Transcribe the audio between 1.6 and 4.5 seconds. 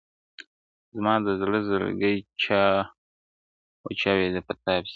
زړگى چي وچاودېد